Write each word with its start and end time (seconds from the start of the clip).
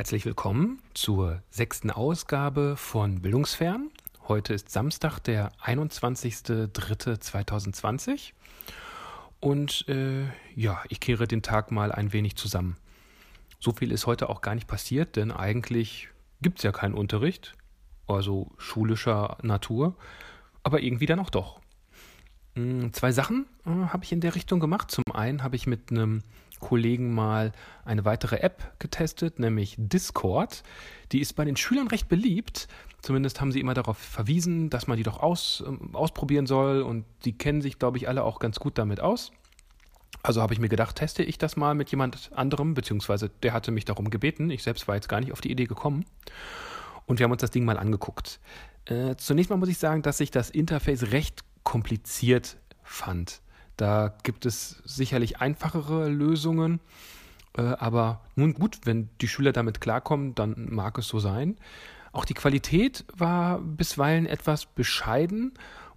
Herzlich 0.00 0.24
willkommen 0.24 0.80
zur 0.94 1.42
sechsten 1.50 1.90
Ausgabe 1.90 2.78
von 2.78 3.20
Bildungsfern. 3.20 3.90
Heute 4.28 4.54
ist 4.54 4.70
Samstag, 4.70 5.18
der 5.18 5.52
21.03.2020. 5.62 8.32
Und 9.40 9.86
äh, 9.90 10.22
ja, 10.56 10.82
ich 10.88 11.00
kehre 11.00 11.28
den 11.28 11.42
Tag 11.42 11.70
mal 11.70 11.92
ein 11.92 12.14
wenig 12.14 12.36
zusammen. 12.36 12.78
So 13.58 13.72
viel 13.72 13.92
ist 13.92 14.06
heute 14.06 14.30
auch 14.30 14.40
gar 14.40 14.54
nicht 14.54 14.66
passiert, 14.66 15.16
denn 15.16 15.30
eigentlich 15.30 16.08
gibt 16.40 16.60
es 16.60 16.62
ja 16.62 16.72
keinen 16.72 16.94
Unterricht, 16.94 17.54
also 18.06 18.52
schulischer 18.56 19.36
Natur, 19.42 19.96
aber 20.62 20.80
irgendwie 20.80 21.04
dann 21.04 21.20
auch 21.20 21.28
doch. 21.28 21.60
Hm, 22.54 22.92
zwei 22.92 23.12
Sachen 23.12 23.46
äh, 23.64 23.70
habe 23.70 24.04
ich 24.04 24.12
in 24.12 24.20
der 24.20 24.34
Richtung 24.34 24.60
gemacht. 24.60 24.90
Zum 24.90 25.04
einen 25.12 25.42
habe 25.42 25.56
ich 25.56 25.66
mit 25.66 25.90
einem 25.90 26.22
Kollegen 26.58 27.14
mal 27.14 27.52
eine 27.84 28.04
weitere 28.04 28.36
App 28.36 28.72
getestet, 28.78 29.38
nämlich 29.38 29.76
Discord. 29.78 30.62
Die 31.12 31.20
ist 31.20 31.34
bei 31.34 31.44
den 31.44 31.56
Schülern 31.56 31.88
recht 31.88 32.08
beliebt. 32.08 32.68
Zumindest 33.02 33.40
haben 33.40 33.50
sie 33.50 33.60
immer 33.60 33.74
darauf 33.74 33.96
verwiesen, 33.96 34.68
dass 34.68 34.86
man 34.86 34.96
die 34.96 35.02
doch 35.02 35.20
aus, 35.20 35.64
äh, 35.66 35.96
ausprobieren 35.96 36.46
soll 36.46 36.82
und 36.82 37.04
die 37.24 37.32
kennen 37.32 37.62
sich, 37.62 37.78
glaube 37.78 37.96
ich, 37.96 38.08
alle 38.08 38.24
auch 38.24 38.38
ganz 38.38 38.60
gut 38.60 38.78
damit 38.78 39.00
aus. 39.00 39.32
Also 40.22 40.42
habe 40.42 40.52
ich 40.52 40.60
mir 40.60 40.68
gedacht, 40.68 40.96
teste 40.96 41.22
ich 41.22 41.38
das 41.38 41.56
mal 41.56 41.74
mit 41.74 41.90
jemand 41.90 42.30
anderem, 42.34 42.74
beziehungsweise 42.74 43.30
der 43.42 43.54
hatte 43.54 43.70
mich 43.70 43.86
darum 43.86 44.10
gebeten. 44.10 44.50
Ich 44.50 44.62
selbst 44.62 44.86
war 44.86 44.96
jetzt 44.96 45.08
gar 45.08 45.20
nicht 45.20 45.32
auf 45.32 45.40
die 45.40 45.50
Idee 45.50 45.64
gekommen. 45.64 46.04
Und 47.06 47.18
wir 47.18 47.24
haben 47.24 47.32
uns 47.32 47.40
das 47.40 47.50
Ding 47.50 47.64
mal 47.64 47.78
angeguckt. 47.78 48.38
Äh, 48.84 49.16
zunächst 49.16 49.50
mal 49.50 49.56
muss 49.56 49.68
ich 49.68 49.78
sagen, 49.78 50.02
dass 50.02 50.20
ich 50.20 50.30
das 50.30 50.50
Interface 50.50 51.10
recht 51.10 51.42
kompliziert 51.70 52.56
fand. 52.82 53.42
Da 53.76 54.12
gibt 54.24 54.44
es 54.44 54.82
sicherlich 54.84 55.40
einfachere 55.40 56.08
Lösungen, 56.08 56.80
äh, 57.56 57.62
aber 57.62 58.22
nun 58.34 58.54
gut, 58.54 58.80
wenn 58.86 59.08
die 59.20 59.28
Schüler 59.28 59.52
damit 59.52 59.80
klarkommen, 59.80 60.34
dann 60.34 60.66
mag 60.68 60.98
es 60.98 61.06
so 61.06 61.20
sein. 61.20 61.58
Auch 62.10 62.24
die 62.24 62.34
Qualität 62.34 63.04
war 63.16 63.60
bisweilen 63.60 64.26
etwas 64.26 64.66
bescheiden 64.66 65.52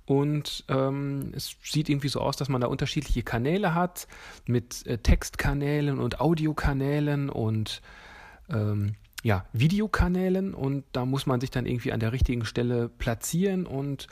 und 0.05 0.63
ähm, 0.67 1.31
es 1.35 1.55
sieht 1.63 1.89
irgendwie 1.89 2.09
so 2.09 2.21
aus, 2.21 2.37
dass 2.37 2.49
man 2.49 2.61
da 2.61 2.67
unterschiedliche 2.67 3.23
Kanäle 3.23 3.73
hat 3.73 4.07
mit 4.45 4.85
äh, 4.85 4.99
Textkanälen 4.99 5.97
und 5.97 6.21
Audiokanälen 6.21 7.31
und 7.31 7.81
ähm, 8.47 8.93
ja, 9.23 9.45
Videokanälen 9.53 10.53
und 10.53 10.83
da 10.91 11.07
muss 11.07 11.25
man 11.25 11.41
sich 11.41 11.49
dann 11.49 11.65
irgendwie 11.65 11.93
an 11.93 11.99
der 11.99 12.11
richtigen 12.11 12.45
Stelle 12.45 12.89
platzieren 12.89 13.65
und 13.65 14.07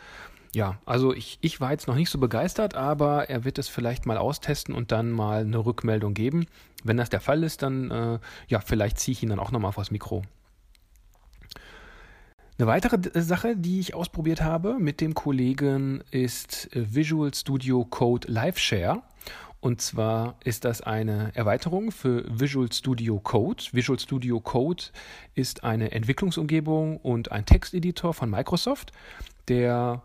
ja, 0.53 0.77
also 0.85 1.13
ich, 1.13 1.37
ich 1.41 1.61
war 1.61 1.71
jetzt 1.71 1.87
noch 1.87 1.95
nicht 1.95 2.09
so 2.09 2.17
begeistert, 2.17 2.75
aber 2.75 3.29
er 3.29 3.45
wird 3.45 3.57
es 3.57 3.69
vielleicht 3.69 4.05
mal 4.05 4.17
austesten 4.17 4.75
und 4.75 4.91
dann 4.91 5.11
mal 5.11 5.41
eine 5.41 5.65
Rückmeldung 5.65 6.13
geben. 6.13 6.45
Wenn 6.83 6.97
das 6.97 7.09
der 7.09 7.21
Fall 7.21 7.43
ist, 7.43 7.61
dann 7.61 7.91
äh, 7.91 8.19
ja, 8.47 8.59
vielleicht 8.59 8.99
ziehe 8.99 9.13
ich 9.13 9.23
ihn 9.23 9.29
dann 9.29 9.39
auch 9.39 9.51
nochmal 9.51 9.71
vors 9.71 9.91
Mikro. 9.91 10.23
Eine 12.57 12.67
weitere 12.67 12.99
Sache, 13.21 13.55
die 13.55 13.79
ich 13.79 13.95
ausprobiert 13.95 14.41
habe 14.41 14.77
mit 14.77 15.01
dem 15.01 15.13
Kollegen, 15.13 16.03
ist 16.11 16.69
äh, 16.75 16.93
Visual 16.93 17.33
Studio 17.33 17.85
Code 17.85 18.29
Live 18.29 18.59
Share. 18.59 19.01
Und 19.61 19.79
zwar 19.79 20.35
ist 20.43 20.65
das 20.65 20.81
eine 20.81 21.31
Erweiterung 21.33 21.91
für 21.91 22.25
Visual 22.27 22.71
Studio 22.71 23.19
Code. 23.19 23.63
Visual 23.71 23.99
Studio 23.99 24.39
Code 24.41 24.85
ist 25.33 25.63
eine 25.63 25.91
Entwicklungsumgebung 25.91 26.97
und 26.97 27.31
ein 27.31 27.45
Texteditor 27.45 28.13
von 28.13 28.29
Microsoft, 28.29 28.91
der 29.47 30.01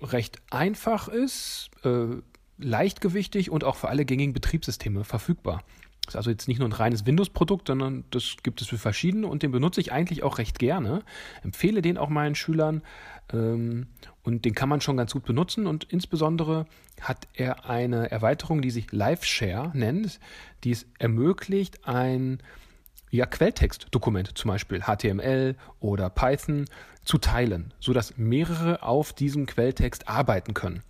recht 0.00 0.40
einfach 0.50 1.08
ist, 1.08 1.70
äh, 1.84 2.06
leichtgewichtig 2.58 3.50
und 3.50 3.64
auch 3.64 3.76
für 3.76 3.88
alle 3.88 4.04
gängigen 4.04 4.34
Betriebssysteme 4.34 5.04
verfügbar. 5.04 5.62
Ist 6.06 6.16
also 6.16 6.30
jetzt 6.30 6.48
nicht 6.48 6.58
nur 6.58 6.68
ein 6.68 6.72
reines 6.72 7.06
Windows-Produkt, 7.06 7.68
sondern 7.68 8.04
das 8.10 8.36
gibt 8.42 8.60
es 8.60 8.68
für 8.68 8.78
verschiedene 8.78 9.26
und 9.26 9.42
den 9.42 9.52
benutze 9.52 9.80
ich 9.80 9.92
eigentlich 9.92 10.22
auch 10.22 10.38
recht 10.38 10.58
gerne. 10.58 11.02
Empfehle 11.42 11.82
den 11.82 11.98
auch 11.98 12.08
meinen 12.08 12.34
Schülern 12.34 12.82
ähm, 13.32 13.86
und 14.22 14.44
den 14.44 14.54
kann 14.54 14.68
man 14.68 14.80
schon 14.80 14.96
ganz 14.96 15.12
gut 15.12 15.24
benutzen 15.24 15.66
und 15.66 15.84
insbesondere 15.84 16.66
hat 17.00 17.28
er 17.34 17.68
eine 17.68 18.10
Erweiterung, 18.10 18.60
die 18.60 18.70
sich 18.70 18.90
LiveShare 18.92 19.70
nennt, 19.74 20.18
die 20.64 20.72
es 20.72 20.86
ermöglicht, 20.98 21.86
ein 21.86 22.40
ja, 23.10 23.26
Quelltextdokument, 23.26 24.38
zum 24.38 24.50
Beispiel 24.50 24.82
HTML 24.82 25.56
oder 25.80 26.10
Python, 26.10 26.66
zu 27.04 27.18
teilen, 27.18 27.72
sodass 27.80 28.16
mehrere 28.18 28.82
auf 28.82 29.12
diesem 29.12 29.46
Quelltext 29.46 30.08
arbeiten 30.08 30.54
können. 30.54 30.82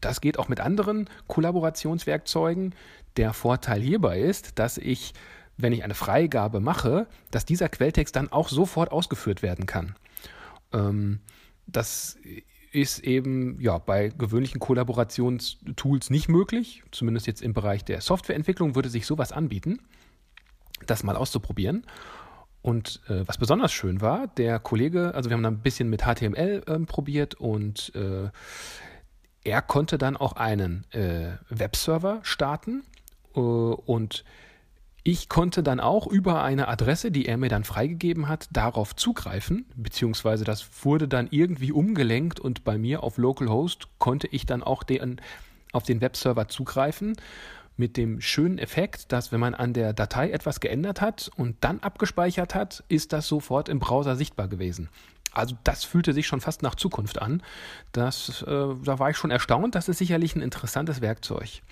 Das 0.00 0.20
geht 0.20 0.38
auch 0.38 0.48
mit 0.48 0.60
anderen 0.60 1.10
Kollaborationswerkzeugen. 1.26 2.74
Der 3.16 3.32
Vorteil 3.32 3.80
hierbei 3.80 4.20
ist, 4.20 4.58
dass 4.58 4.78
ich, 4.78 5.12
wenn 5.56 5.72
ich 5.72 5.82
eine 5.82 5.94
Freigabe 5.94 6.60
mache, 6.60 7.08
dass 7.30 7.44
dieser 7.44 7.68
Quelltext 7.68 8.14
dann 8.14 8.30
auch 8.30 8.48
sofort 8.48 8.92
ausgeführt 8.92 9.42
werden 9.42 9.66
kann. 9.66 9.96
Ähm, 10.72 11.20
das 11.66 12.16
ist 12.70 13.00
eben 13.00 13.60
ja 13.60 13.78
bei 13.78 14.08
gewöhnlichen 14.08 14.60
Kollaborationstools 14.60 16.10
nicht 16.10 16.28
möglich. 16.28 16.82
Zumindest 16.92 17.26
jetzt 17.26 17.42
im 17.42 17.54
Bereich 17.54 17.84
der 17.84 18.00
Softwareentwicklung 18.00 18.74
würde 18.74 18.90
sich 18.90 19.06
sowas 19.06 19.32
anbieten, 19.32 19.80
das 20.86 21.02
mal 21.02 21.16
auszuprobieren. 21.16 21.84
Und 22.62 23.00
äh, 23.08 23.26
was 23.26 23.38
besonders 23.38 23.72
schön 23.72 24.00
war, 24.00 24.26
der 24.26 24.58
Kollege, 24.58 25.14
also 25.14 25.30
wir 25.30 25.36
haben 25.36 25.42
da 25.42 25.50
ein 25.50 25.60
bisschen 25.60 25.88
mit 25.88 26.02
HTML 26.02 26.62
äh, 26.66 26.78
probiert 26.80 27.34
und 27.34 27.92
äh, 27.94 28.30
er 29.44 29.62
konnte 29.62 29.96
dann 29.96 30.16
auch 30.16 30.32
einen 30.34 30.84
äh, 30.92 31.32
Webserver 31.48 32.18
starten 32.22 32.82
äh, 33.34 33.40
und 33.40 34.24
ich 35.04 35.28
konnte 35.30 35.62
dann 35.62 35.80
auch 35.80 36.06
über 36.06 36.42
eine 36.42 36.68
Adresse, 36.68 37.10
die 37.10 37.26
er 37.26 37.38
mir 37.38 37.48
dann 37.48 37.64
freigegeben 37.64 38.28
hat, 38.28 38.48
darauf 38.52 38.94
zugreifen, 38.94 39.64
beziehungsweise 39.74 40.44
das 40.44 40.68
wurde 40.84 41.08
dann 41.08 41.28
irgendwie 41.30 41.72
umgelenkt 41.72 42.40
und 42.40 42.64
bei 42.64 42.76
mir 42.76 43.02
auf 43.02 43.16
Localhost 43.16 43.88
konnte 43.98 44.26
ich 44.26 44.44
dann 44.44 44.62
auch 44.62 44.82
den, 44.82 45.20
auf 45.72 45.84
den 45.84 46.02
Webserver 46.02 46.48
zugreifen 46.48 47.16
mit 47.78 47.96
dem 47.96 48.20
schönen 48.20 48.58
Effekt, 48.58 49.12
dass 49.12 49.32
wenn 49.32 49.40
man 49.40 49.54
an 49.54 49.72
der 49.72 49.92
Datei 49.92 50.30
etwas 50.30 50.60
geändert 50.60 51.00
hat 51.00 51.30
und 51.36 51.56
dann 51.60 51.80
abgespeichert 51.80 52.54
hat, 52.54 52.84
ist 52.88 53.12
das 53.12 53.28
sofort 53.28 53.68
im 53.68 53.78
Browser 53.78 54.16
sichtbar 54.16 54.48
gewesen. 54.48 54.88
Also 55.32 55.56
das 55.62 55.84
fühlte 55.84 56.12
sich 56.12 56.26
schon 56.26 56.40
fast 56.40 56.62
nach 56.62 56.74
Zukunft 56.74 57.20
an. 57.20 57.42
Das, 57.92 58.42
äh, 58.42 58.46
da 58.46 58.98
war 58.98 59.10
ich 59.10 59.16
schon 59.16 59.30
erstaunt. 59.30 59.74
Das 59.74 59.88
ist 59.88 59.98
sicherlich 59.98 60.34
ein 60.34 60.42
interessantes 60.42 61.00
Werkzeug. 61.00 61.62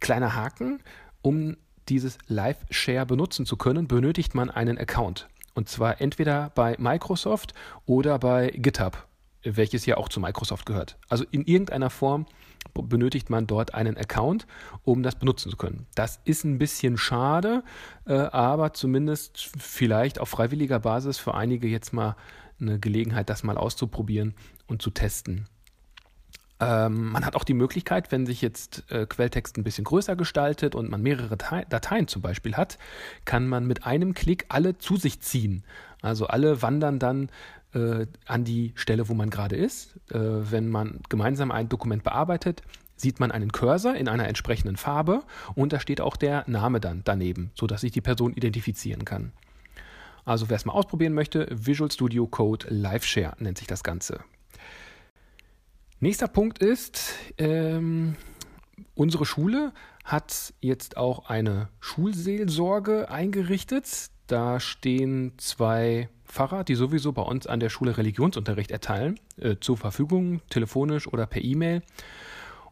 Kleiner 0.00 0.34
Haken, 0.34 0.80
um 1.22 1.56
dieses 1.88 2.18
Live-Share 2.26 3.06
benutzen 3.06 3.46
zu 3.46 3.56
können, 3.56 3.88
benötigt 3.88 4.34
man 4.34 4.50
einen 4.50 4.78
Account. 4.78 5.28
Und 5.54 5.68
zwar 5.68 6.00
entweder 6.00 6.50
bei 6.54 6.76
Microsoft 6.78 7.54
oder 7.86 8.18
bei 8.18 8.48
GitHub, 8.50 9.08
welches 9.42 9.86
ja 9.86 9.96
auch 9.96 10.08
zu 10.08 10.20
Microsoft 10.20 10.66
gehört. 10.66 10.96
Also 11.08 11.24
in 11.30 11.44
irgendeiner 11.44 11.90
Form 11.90 12.26
benötigt 12.74 13.30
man 13.30 13.46
dort 13.46 13.74
einen 13.74 13.96
Account, 13.96 14.46
um 14.84 15.02
das 15.02 15.16
benutzen 15.16 15.50
zu 15.50 15.56
können. 15.56 15.86
Das 15.94 16.20
ist 16.24 16.44
ein 16.44 16.58
bisschen 16.58 16.96
schade, 16.96 17.62
äh, 18.06 18.14
aber 18.14 18.72
zumindest 18.72 19.50
vielleicht 19.58 20.20
auf 20.20 20.28
freiwilliger 20.28 20.80
Basis 20.80 21.18
für 21.18 21.34
einige 21.34 21.66
jetzt 21.68 21.92
mal 21.92 22.16
eine 22.60 22.78
Gelegenheit, 22.78 23.30
das 23.30 23.42
mal 23.42 23.56
auszuprobieren 23.56 24.34
und 24.66 24.82
zu 24.82 24.90
testen. 24.90 25.46
Ähm, 26.60 27.12
man 27.12 27.24
hat 27.24 27.36
auch 27.36 27.44
die 27.44 27.54
Möglichkeit, 27.54 28.10
wenn 28.10 28.26
sich 28.26 28.42
jetzt 28.42 28.84
äh, 28.90 29.06
Quelltext 29.06 29.56
ein 29.56 29.62
bisschen 29.62 29.84
größer 29.84 30.16
gestaltet 30.16 30.74
und 30.74 30.90
man 30.90 31.02
mehrere 31.02 31.36
Datei 31.36 31.64
Dateien 31.68 32.08
zum 32.08 32.20
Beispiel 32.20 32.56
hat, 32.56 32.78
kann 33.24 33.46
man 33.46 33.66
mit 33.66 33.86
einem 33.86 34.12
Klick 34.12 34.46
alle 34.48 34.76
zu 34.78 34.96
sich 34.96 35.20
ziehen. 35.20 35.62
Also 36.02 36.26
alle 36.26 36.60
wandern 36.62 36.98
dann 36.98 37.30
äh, 37.74 38.06
an 38.26 38.44
die 38.44 38.72
Stelle, 38.74 39.08
wo 39.08 39.14
man 39.14 39.30
gerade 39.30 39.56
ist. 39.56 39.96
Äh, 40.10 40.18
wenn 40.18 40.68
man 40.68 41.00
gemeinsam 41.08 41.50
ein 41.50 41.68
Dokument 41.68 42.02
bearbeitet, 42.02 42.62
sieht 42.96 43.20
man 43.20 43.30
einen 43.30 43.52
Cursor 43.52 43.94
in 43.94 44.08
einer 44.08 44.26
entsprechenden 44.28 44.76
Farbe 44.76 45.22
und 45.54 45.72
da 45.72 45.80
steht 45.80 46.00
auch 46.00 46.16
der 46.16 46.44
Name 46.46 46.80
dann 46.80 47.02
daneben, 47.04 47.50
sodass 47.54 47.82
sich 47.82 47.92
die 47.92 48.00
Person 48.00 48.32
identifizieren 48.32 49.04
kann. 49.04 49.32
Also 50.24 50.50
wer 50.50 50.56
es 50.56 50.64
mal 50.64 50.72
ausprobieren 50.72 51.14
möchte, 51.14 51.46
Visual 51.50 51.90
Studio 51.90 52.26
Code 52.26 52.66
Live 52.68 53.04
Share 53.04 53.34
nennt 53.38 53.58
sich 53.58 53.66
das 53.66 53.82
Ganze. 53.82 54.20
Nächster 56.00 56.28
Punkt 56.28 56.58
ist, 56.58 57.14
ähm, 57.38 58.14
unsere 58.94 59.24
Schule 59.24 59.72
hat 60.04 60.54
jetzt 60.60 60.96
auch 60.96 61.28
eine 61.28 61.68
Schulseelsorge 61.80 63.10
eingerichtet. 63.10 64.10
Da 64.26 64.60
stehen 64.60 65.32
zwei 65.38 66.08
Pfarrer, 66.28 66.64
die 66.64 66.74
sowieso 66.74 67.12
bei 67.12 67.22
uns 67.22 67.46
an 67.46 67.60
der 67.60 67.70
Schule 67.70 67.96
Religionsunterricht 67.96 68.70
erteilen, 68.70 69.18
äh, 69.38 69.56
zur 69.60 69.76
Verfügung, 69.76 70.40
telefonisch 70.50 71.08
oder 71.08 71.26
per 71.26 71.42
E-Mail. 71.42 71.82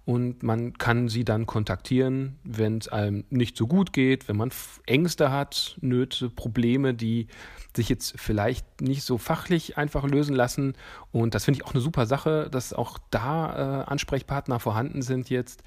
Und 0.04 0.44
man 0.44 0.78
kann 0.78 1.08
sie 1.08 1.24
dann 1.24 1.46
kontaktieren, 1.46 2.38
wenn 2.44 2.78
es 2.78 2.86
einem 2.86 3.24
nicht 3.28 3.56
so 3.56 3.66
gut 3.66 3.92
geht, 3.92 4.28
wenn 4.28 4.36
man 4.36 4.52
Ängste 4.86 5.32
hat, 5.32 5.76
Nöte, 5.80 6.30
Probleme, 6.30 6.94
die 6.94 7.26
sich 7.74 7.88
jetzt 7.88 8.14
vielleicht 8.16 8.80
nicht 8.80 9.02
so 9.02 9.18
fachlich 9.18 9.76
einfach 9.76 10.04
lösen 10.04 10.36
lassen. 10.36 10.74
Und 11.10 11.34
das 11.34 11.44
finde 11.44 11.58
ich 11.58 11.66
auch 11.66 11.74
eine 11.74 11.80
super 11.80 12.06
Sache, 12.06 12.48
dass 12.52 12.72
auch 12.72 12.98
da 13.10 13.82
äh, 13.82 13.84
Ansprechpartner 13.86 14.60
vorhanden 14.60 15.02
sind 15.02 15.28
jetzt. 15.28 15.64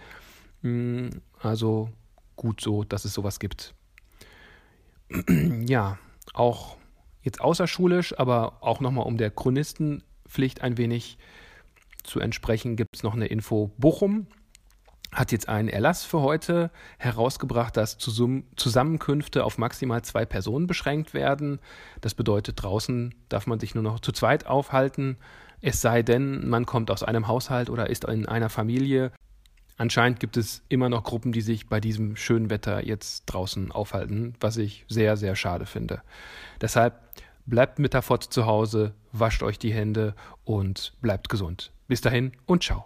Mm, 0.62 1.10
also 1.42 1.90
gut 2.38 2.62
so, 2.62 2.86
dass 2.86 3.04
es 3.04 3.14
sowas 3.14 3.42
gibt. 3.42 3.76
ja, 5.68 5.98
auch 6.34 6.79
jetzt 7.30 7.42
außerschulisch, 7.42 8.20
aber 8.20 8.58
auch 8.62 8.80
nochmal 8.80 9.06
um 9.06 9.18
der 9.18 9.32
Chronistenpflicht 9.32 10.62
ein 10.62 10.78
wenig 10.78 11.18
zu 12.04 12.20
entsprechen, 12.20 12.76
gibt 12.76 12.96
es 12.96 13.04
noch 13.04 13.14
eine 13.14 13.28
Info. 13.28 13.72
Bochum 13.78 14.28
hat 15.12 15.32
jetzt 15.32 15.50
einen 15.50 15.70
Erlass 15.70 16.04
für 16.04 16.22
heute 16.22 16.72
herausgebracht, 17.00 17.76
dass 17.76 17.98
Zusammenkünfte 17.98 19.44
auf 19.44 19.58
maximal 19.58 20.04
zwei 20.04 20.26
Personen 20.26 20.68
beschränkt 20.68 21.14
werden. 21.14 21.60
Das 22.02 22.14
bedeutet, 22.14 22.62
draußen 22.62 23.16
darf 23.28 23.48
man 23.48 23.60
sich 23.60 23.74
nur 23.74 23.84
noch 23.84 24.00
zu 24.00 24.12
zweit 24.12 24.46
aufhalten, 24.46 25.18
es 25.62 25.82
sei 25.82 26.04
denn, 26.04 26.48
man 26.48 26.66
kommt 26.66 26.90
aus 26.90 27.04
einem 27.04 27.28
Haushalt 27.28 27.70
oder 27.70 27.90
ist 27.90 28.06
in 28.06 28.28
einer 28.28 28.50
Familie. 28.50 29.12
Anscheinend 29.78 30.20
gibt 30.20 30.38
es 30.38 30.64
immer 30.70 30.90
noch 30.90 31.04
Gruppen, 31.04 31.32
die 31.32 31.42
sich 31.42 31.68
bei 31.68 31.80
diesem 31.80 32.16
schönen 32.16 32.50
Wetter 32.50 32.86
jetzt 32.86 33.26
draußen 33.26 33.72
aufhalten, 33.72 34.36
was 34.40 34.58
ich 34.58 34.86
sehr, 34.88 35.18
sehr 35.18 35.36
schade 35.36 35.66
finde. 35.66 36.02
Deshalb 36.62 37.09
bleibt 37.50 37.80
mit 37.80 37.94
der 37.94 38.02
Fort 38.02 38.24
zu 38.24 38.46
Hause, 38.46 38.94
wascht 39.12 39.44
euch 39.44 39.60
die 39.60 39.74
Hände 39.74 40.16
und 40.44 40.94
bleibt 41.02 41.30
gesund. 41.30 41.72
Bis 41.88 42.02
dahin 42.02 42.32
und 42.46 42.64
ciao. 42.64 42.86